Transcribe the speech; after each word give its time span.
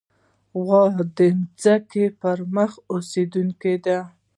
غوا 0.63 0.83
د 1.17 1.19
ځمکې 1.61 2.05
پر 2.21 2.37
مخ 2.55 2.71
اوسېدونکې 2.91 3.73
ده. 3.85 3.99